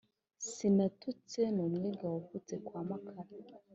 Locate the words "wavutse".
2.13-2.53